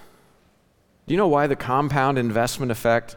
[1.07, 3.15] Do you know why the compound investment effect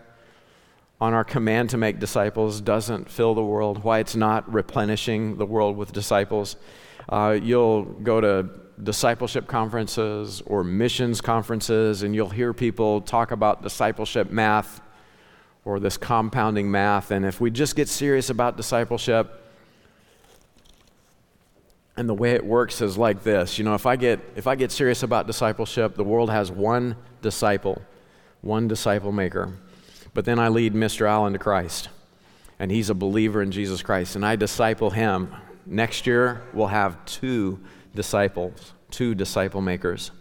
[0.99, 3.81] on our command to make disciples doesn't fill the world?
[3.85, 6.57] Why it's not replenishing the world with disciples?
[7.07, 8.49] Uh, you'll go to
[8.83, 14.81] discipleship conferences or missions conferences, and you'll hear people talk about discipleship math
[15.63, 17.11] or this compounding math.
[17.11, 19.48] And if we just get serious about discipleship,
[21.99, 23.57] and the way it works is like this.
[23.57, 26.95] You know, if I get if I get serious about discipleship, the world has one
[27.21, 27.81] disciple,
[28.39, 29.53] one disciple maker.
[30.13, 31.05] But then I lead Mr.
[31.05, 31.89] Allen to Christ.
[32.57, 35.35] And he's a believer in Jesus Christ and I disciple him.
[35.65, 37.59] Next year we'll have two
[37.93, 40.11] disciples, two disciple makers.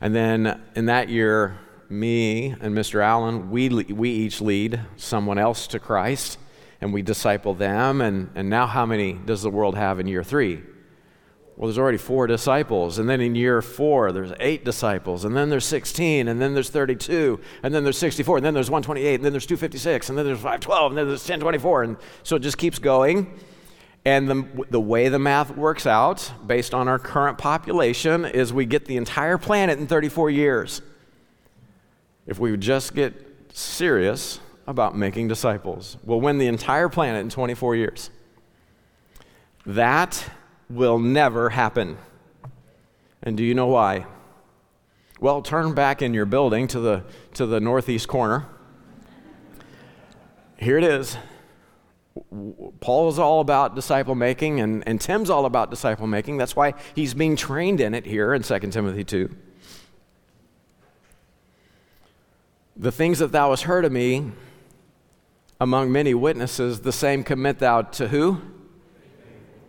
[0.00, 1.58] And then in that year
[1.90, 3.02] me and Mr.
[3.02, 6.38] Allen, we, we each lead someone else to Christ
[6.80, 8.00] and we disciple them.
[8.00, 10.62] And, and now, how many does the world have in year three?
[11.56, 12.98] Well, there's already four disciples.
[12.98, 15.24] And then in year four, there's eight disciples.
[15.24, 16.28] And then there's 16.
[16.28, 17.40] And then there's 32.
[17.62, 18.38] And then there's 64.
[18.38, 19.14] And then there's 128.
[19.14, 20.10] And then there's 256.
[20.10, 20.92] And then there's 512.
[20.92, 21.82] And then there's 1024.
[21.82, 23.38] And so it just keeps going.
[24.04, 28.66] And the, the way the math works out, based on our current population, is we
[28.66, 30.82] get the entire planet in 34 years.
[32.26, 33.14] If we just get
[33.52, 38.10] serious about making disciples, we'll win the entire planet in 24 years.
[39.64, 40.22] That
[40.68, 41.98] will never happen.
[43.22, 44.06] And do you know why?
[45.20, 47.04] Well, turn back in your building to the,
[47.34, 48.46] to the northeast corner.
[50.58, 51.16] Here it is.
[52.80, 56.38] Paul is all about disciple making, and, and Tim's all about disciple making.
[56.38, 59.34] That's why he's being trained in it here in 2 Timothy 2.
[62.76, 64.32] The things that thou hast heard of me
[65.60, 68.40] among many witnesses, the same commit thou to who?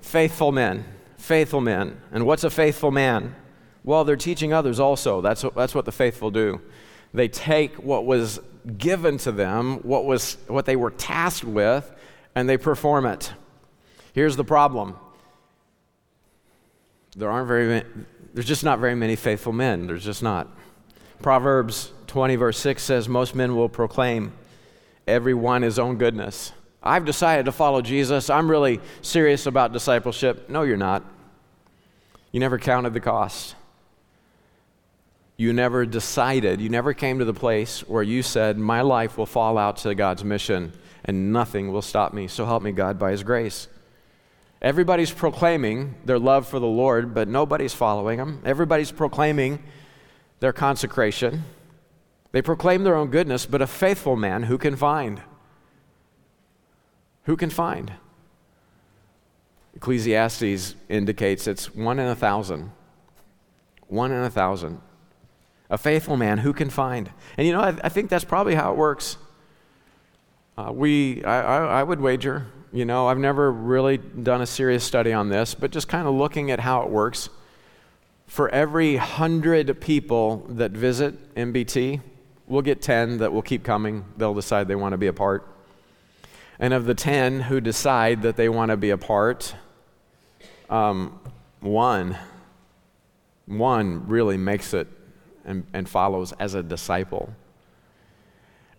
[0.08, 0.86] Faithful men.
[1.18, 1.99] Faithful men.
[2.14, 3.36] And what's a faithful man?
[3.84, 5.20] Well, they're teaching others also.
[5.20, 6.62] That's what, that's what the faithful do.
[7.14, 8.39] They take what was
[8.78, 11.91] given to them, what, was, what they were tasked with,
[12.36, 13.34] and they perform it.
[14.14, 14.95] Here's the problem
[17.18, 17.86] there aren't very many,
[18.34, 19.88] there's just not very many faithful men.
[19.88, 20.47] There's just not.
[21.22, 24.32] Proverbs 20, verse 6 says, Most men will proclaim
[25.05, 26.53] every one his own goodness.
[26.88, 28.29] I've decided to follow Jesus.
[28.29, 30.49] I'm really serious about discipleship.
[30.49, 31.03] No, you're not.
[32.31, 33.55] You never counted the cost.
[35.39, 39.27] You never decided, you never came to the place where you said, My life will
[39.27, 40.73] fall out to God's mission
[41.05, 42.27] and nothing will stop me.
[42.27, 43.67] So help me, God, by His grace.
[44.61, 48.41] Everybody's proclaiming their love for the Lord, but nobody's following Him.
[48.43, 49.63] Everybody's proclaiming
[50.39, 51.43] their consecration.
[52.31, 55.21] They proclaim their own goodness, but a faithful man who can find?
[57.28, 57.91] Who can find?
[59.75, 62.71] Ecclesiastes indicates it's one in a thousand.
[63.88, 64.80] One in a thousand.
[65.69, 67.11] A faithful man who can find.
[67.38, 69.17] And you know, I, I think that's probably how it works.
[70.57, 74.86] Uh, we, I, I, I would wager, you know, I've never really done a serious
[74.86, 77.30] study on this, but just kind of looking at how it works.
[78.25, 81.99] For every hundred people that visit MBT,
[82.47, 84.05] we'll get 10 that will keep coming.
[84.15, 85.57] They'll decide they want to be a part.
[86.60, 89.55] And of the 10 who decide that they want to be a part,
[90.70, 91.20] um,
[91.60, 92.18] one,
[93.45, 94.88] one really makes it
[95.45, 97.34] and, and follows as a disciple.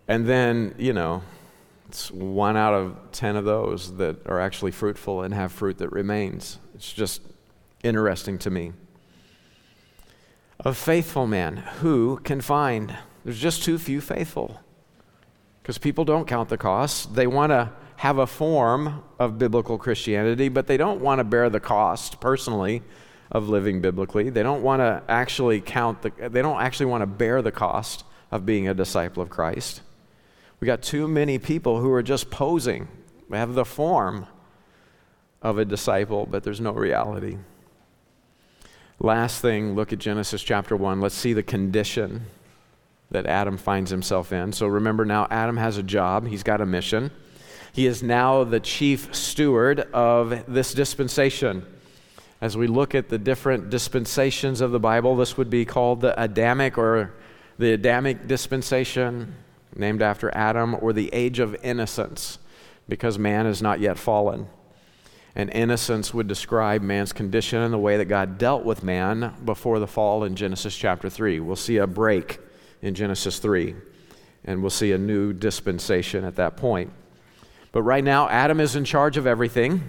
[0.07, 1.23] And then, you know,
[1.87, 5.89] it's one out of 10 of those that are actually fruitful and have fruit that
[5.89, 6.59] remains.
[6.75, 7.21] It's just
[7.83, 8.73] interesting to me.
[10.59, 12.95] A faithful man, who can find?
[13.23, 14.59] There's just too few faithful
[15.69, 17.05] because people don't count the costs.
[17.05, 21.47] They want to have a form of biblical Christianity, but they don't want to bear
[21.47, 22.81] the cost personally
[23.29, 24.31] of living biblically.
[24.31, 28.03] They don't want to actually count the, they don't actually want to bear the cost
[28.31, 29.81] of being a disciple of Christ.
[30.59, 32.87] We got too many people who are just posing.
[33.29, 34.25] They have the form
[35.43, 37.37] of a disciple, but there's no reality.
[38.97, 40.99] Last thing, look at Genesis chapter 1.
[40.99, 42.25] Let's see the condition
[43.11, 44.53] that Adam finds himself in.
[44.53, 47.11] So remember now, Adam has a job, he's got a mission.
[47.71, 51.65] He is now the chief steward of this dispensation.
[52.41, 56.19] As we look at the different dispensations of the Bible, this would be called the
[56.21, 57.13] Adamic or
[57.57, 59.35] the Adamic dispensation,
[59.75, 62.39] named after Adam, or the age of innocence,
[62.87, 64.47] because man is not yet fallen.
[65.35, 69.79] And innocence would describe man's condition and the way that God dealt with man before
[69.79, 71.39] the fall in Genesis chapter 3.
[71.39, 72.39] We'll see a break
[72.81, 73.75] in Genesis 3,
[74.45, 76.91] and we'll see a new dispensation at that point.
[77.71, 79.83] But right now, Adam is in charge of everything.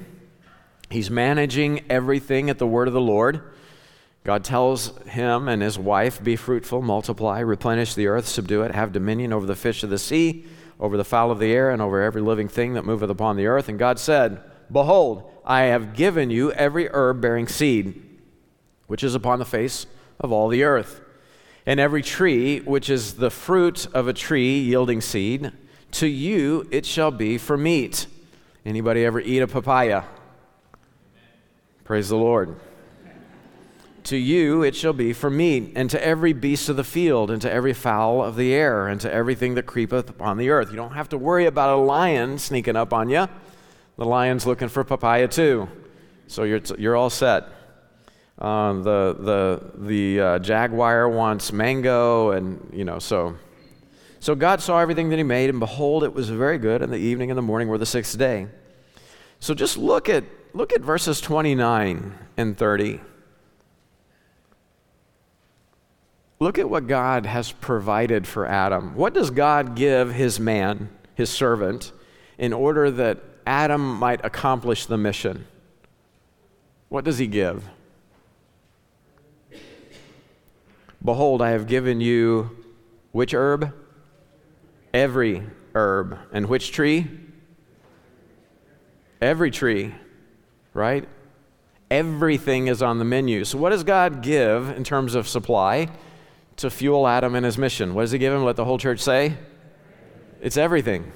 [0.91, 3.43] He's managing everything at the word of the Lord.
[4.25, 8.93] God tells him and his wife, Be fruitful, multiply, replenish the earth, subdue it, have
[8.93, 10.45] dominion over the fish of the sea,
[10.79, 13.47] over the fowl of the air, and over every living thing that moveth upon the
[13.47, 13.69] earth.
[13.69, 18.03] And God said, Behold, I have given you every herb bearing seed,
[18.89, 19.87] which is upon the face
[20.19, 21.00] of all the earth
[21.67, 25.53] and every tree which is the fruit of a tree yielding seed,
[25.93, 28.07] to you it shall be for meat.
[28.65, 30.05] Anybody ever eat a papaya?
[31.85, 32.57] Praise the Lord.
[34.05, 37.43] To you it shall be for meat, and to every beast of the field, and
[37.43, 40.71] to every fowl of the air, and to everything that creepeth upon the earth.
[40.71, 43.29] You don't have to worry about a lion sneaking up on you.
[43.97, 45.69] The lion's looking for papaya too.
[46.27, 47.45] So you're, you're all set.
[48.41, 53.37] Um, the the the uh, jaguar wants mango, and you know so.
[54.19, 56.83] So God saw everything that He made, and behold, it was very good.
[56.83, 58.47] And the evening and the morning were the sixth day.
[59.41, 60.25] So just look at
[60.55, 63.01] look at verses 29 and 30.
[66.39, 68.95] Look at what God has provided for Adam.
[68.95, 71.93] What does God give his man, his servant,
[72.39, 75.47] in order that Adam might accomplish the mission?
[76.89, 77.69] What does he give?
[81.05, 82.51] Behold, I have given you
[83.13, 83.75] which herb?
[84.93, 86.19] Every herb.
[86.33, 87.09] And which tree?
[89.21, 89.95] Every tree,
[90.75, 91.09] right?
[91.91, 93.45] Everything is on the menu.
[93.45, 95.89] So, what does God give in terms of supply
[96.57, 97.95] to fuel Adam and his mission?
[97.95, 98.45] What does He give him?
[98.45, 99.35] Let the whole church say?
[100.41, 101.13] It's everything.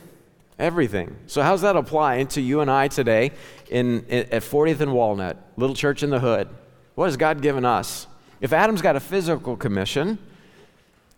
[0.59, 1.16] Everything.
[1.26, 3.32] So, how's that apply to you and I today
[3.70, 6.49] in, in, at 40th and Walnut, little church in the hood?
[6.95, 8.07] What has God given us?
[8.45, 10.18] If Adam's got a physical commission,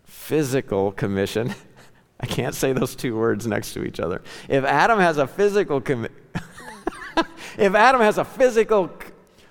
[0.05, 1.53] physical commission,
[2.21, 4.23] I can't say those two words next to each other.
[4.49, 6.13] If Adam has a physical commi-
[7.59, 8.93] if Adam has a physical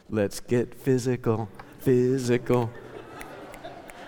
[0.09, 1.49] let's get physical,
[1.79, 2.71] physical.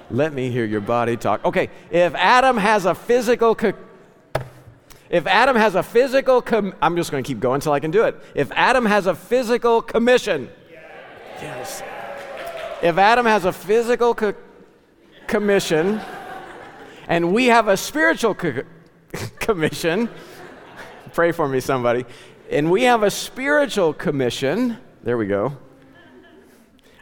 [0.09, 1.43] Let me hear your body talk.
[1.43, 3.73] Okay, if Adam has a physical co-
[5.09, 7.91] if Adam has a physical com- I'm just going to keep going until I can
[7.91, 8.15] do it.
[8.33, 10.49] If Adam has a physical commission.
[11.41, 11.83] Yes.
[12.81, 14.35] If Adam has a physical co-
[15.25, 15.99] commission
[17.07, 18.61] and we have a spiritual co-
[19.39, 20.09] commission,
[21.11, 22.05] pray for me, somebody,
[22.51, 25.57] and we have a spiritual commission, there we go.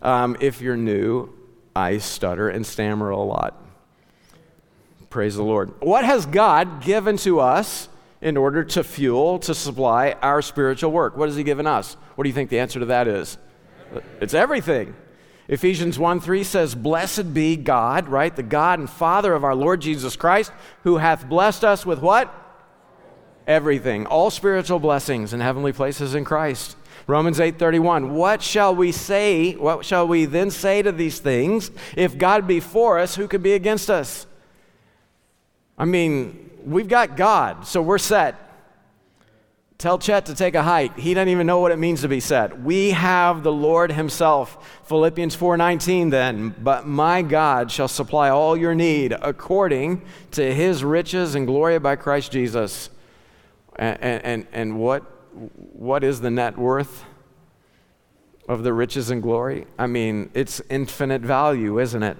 [0.01, 1.34] Um, if you're new,
[1.76, 3.61] I stutter and stammer a lot.
[5.09, 5.73] Praise the Lord.
[5.82, 7.89] What has God given to us
[8.21, 11.17] in order to fuel, to supply our spiritual work?
[11.17, 11.97] What has He given us?
[12.15, 13.38] What do you think the answer to that is?
[14.21, 14.95] It's everything.
[15.48, 18.36] Ephesians 1 3 says, Blessed be God, right?
[18.36, 20.52] The God and Father of our Lord Jesus Christ,
[20.84, 22.34] who hath blessed us with what?
[23.46, 24.08] Everything.
[24.08, 26.76] All spiritual blessings in heavenly places in Christ.
[27.08, 32.18] Romans 8:31 What shall we say what shall we then say to these things if
[32.18, 34.26] God be for us who can be against us
[35.78, 38.45] I mean we've got God so we're set
[39.78, 40.97] Tell Chet to take a hike.
[40.97, 42.61] He doesn't even know what it means to be set.
[42.61, 44.80] We have the Lord himself.
[44.88, 50.01] Philippians 4:19 then, but my God shall supply all your need according
[50.32, 52.89] to his riches and glory by Christ Jesus.
[53.76, 55.01] And, and, and what,
[55.73, 57.03] what is the net worth
[58.47, 59.67] of the riches and glory?
[59.78, 62.17] I mean, it's infinite value, isn't it?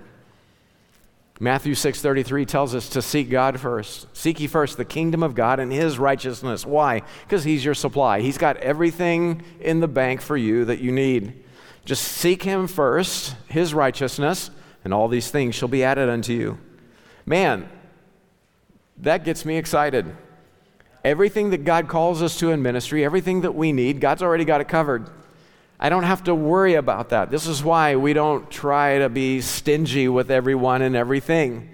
[1.40, 4.08] Matthew 6:33 tells us to seek God first.
[4.16, 6.66] Seek ye first the kingdom of God and his righteousness.
[6.66, 7.02] Why?
[7.24, 8.22] Because he's your supply.
[8.22, 11.44] He's got everything in the bank for you that you need.
[11.84, 14.50] Just seek him first, his righteousness,
[14.84, 16.58] and all these things shall be added unto you.
[17.26, 17.68] Man,
[18.98, 20.16] that gets me excited.
[21.04, 24.62] Everything that God calls us to in ministry, everything that we need, God's already got
[24.62, 25.10] it covered.
[25.80, 27.32] I don't have to worry about that.
[27.32, 31.70] This is why we don't try to be stingy with everyone and everything.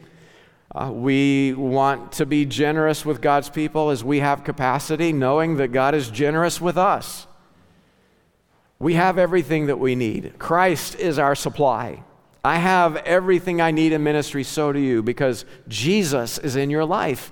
[0.74, 5.68] Uh, we want to be generous with God's people as we have capacity, knowing that
[5.70, 7.28] God is generous with us.
[8.80, 10.40] We have everything that we need.
[10.40, 12.04] Christ is our supply.
[12.44, 16.86] I have everything I need in ministry, so do you, because Jesus is in your
[16.86, 17.32] life.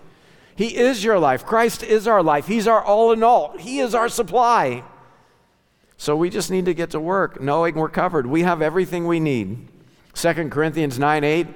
[0.56, 1.46] He is your life.
[1.46, 2.46] Christ is our life.
[2.46, 3.58] He's our all in all.
[3.58, 4.84] He is our supply.
[6.00, 8.26] So we just need to get to work knowing we're covered.
[8.26, 9.68] We have everything we need.
[10.14, 11.48] 2 Corinthians 9 8,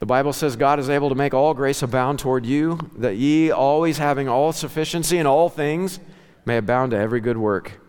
[0.00, 3.52] the Bible says, God is able to make all grace abound toward you, that ye,
[3.52, 6.00] always having all sufficiency in all things,
[6.44, 7.80] may abound to every good work.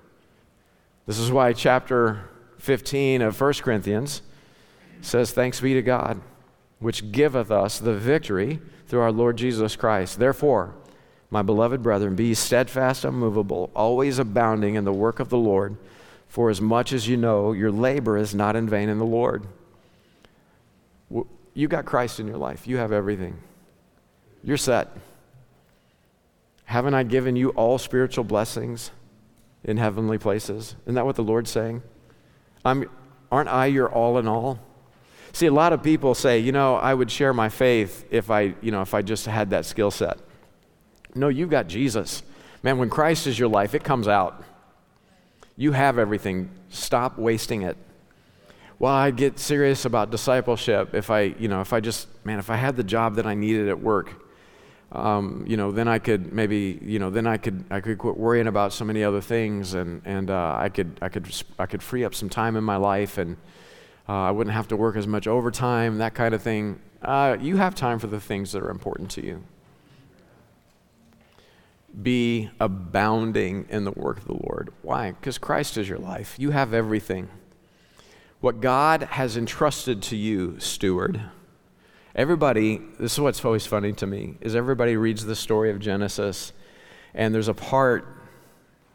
[1.08, 2.30] This is why chapter
[2.60, 4.22] 15 of 1 Corinthians
[5.02, 6.22] says, Thanks be to God,
[6.78, 10.20] which giveth us the victory through our Lord Jesus Christ.
[10.20, 10.76] Therefore,
[11.32, 15.78] my beloved brethren, be steadfast, unmovable, always abounding in the work of the Lord,
[16.28, 19.48] for as much as you know your labor is not in vain in the Lord.
[21.54, 23.38] You got Christ in your life, you have everything.
[24.44, 24.90] You're set.
[26.66, 28.92] Haven't I given you all spiritual blessings
[29.64, 30.76] in heavenly places?
[30.84, 31.82] Isn't that what the Lord's saying?
[32.66, 32.90] I'm,
[33.32, 34.60] aren't I your all in all?
[35.34, 38.56] See, a lot of people say, you know, I would share my faith if I,
[38.62, 40.18] you know, if I just had that skill set.
[41.16, 42.24] No, you've got Jesus.
[42.64, 44.44] Man, when Christ is your life, it comes out.
[45.58, 46.50] You have everything.
[46.70, 47.78] Stop wasting it.
[48.80, 52.50] Well, I'd get serious about discipleship if I, you know, if I just, man, if
[52.50, 54.26] I had the job that I needed at work,
[54.92, 58.18] um, you know, then I could maybe, you know, then I could, I could quit
[58.18, 61.82] worrying about so many other things, and and uh, I could, I could, I could
[61.82, 63.38] free up some time in my life, and
[64.10, 66.82] uh, I wouldn't have to work as much overtime, that kind of thing.
[67.02, 69.44] Uh, you have time for the things that are important to you
[72.00, 74.72] be abounding in the work of the Lord.
[74.82, 75.12] Why?
[75.12, 76.36] Because Christ is your life.
[76.38, 77.30] You have everything.
[78.40, 81.22] What God has entrusted to you, steward.
[82.16, 86.52] Everybody, this is what's always funny to me, is everybody reads the story of Genesis,
[87.14, 88.08] and there's a part,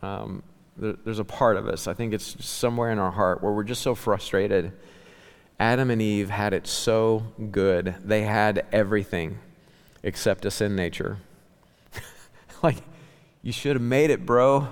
[0.02, 0.42] um,
[0.76, 3.64] there, there's a part of us, I think it's somewhere in our heart, where we're
[3.64, 4.72] just so frustrated.
[5.58, 7.94] Adam and Eve had it so good.
[8.04, 9.38] They had everything
[10.02, 11.18] except a sin nature.
[12.62, 12.76] like,
[13.42, 14.68] you should have made it, bro.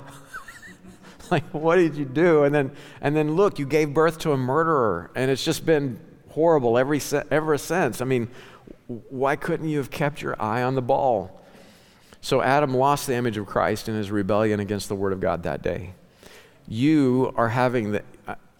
[1.31, 2.45] like, what did you do?
[2.45, 5.99] And then, and then look, you gave birth to a murderer, and it's just been
[6.31, 8.01] horrible every ever since.
[8.01, 8.29] I mean,
[8.87, 11.41] why couldn't you have kept your eye on the ball?
[12.21, 15.43] So Adam lost the image of Christ in his rebellion against the Word of God
[15.43, 15.93] that day.
[16.67, 18.03] You are having the,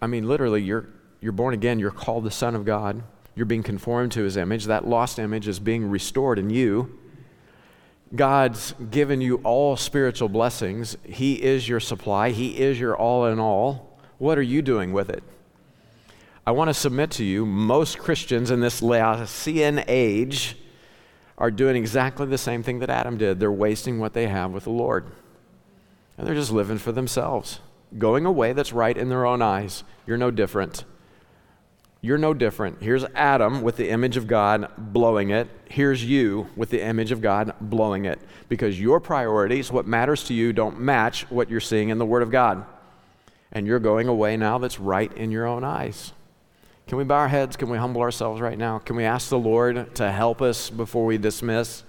[0.01, 0.87] I mean, literally, you're,
[1.19, 3.01] you're born again, you're called the Son of God,
[3.33, 4.65] you're being conformed to his image.
[4.65, 6.99] That lost image is being restored in you
[8.13, 10.97] God's given you all spiritual blessings.
[11.03, 13.99] He is your supply, He is your all in all.
[14.17, 15.23] What are you doing with it?
[16.47, 20.55] I want to submit to you most Christians in this Laodicean age
[21.37, 23.39] are doing exactly the same thing that Adam did.
[23.39, 25.05] They're wasting what they have with the Lord.
[26.17, 27.59] And they're just living for themselves,
[27.97, 29.83] going a way that's right in their own eyes.
[30.05, 30.85] You're no different.
[32.05, 32.83] You're no different.
[32.83, 35.49] Here's Adam with the image of God blowing it.
[35.67, 38.19] Here's you with the image of God blowing it.
[38.47, 42.21] Because your priorities, what matters to you, don't match what you're seeing in the Word
[42.21, 42.63] of God.
[43.51, 46.13] And you're going away now that's right in your own eyes.
[46.85, 47.55] Can we bow our heads?
[47.55, 48.77] Can we humble ourselves right now?
[48.77, 51.81] Can we ask the Lord to help us before we dismiss?